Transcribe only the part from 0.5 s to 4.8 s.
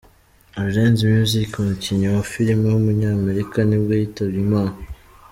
Lorenzo Music, umukinnyi wa film w’umunyamerika nibwo yitabye Imana.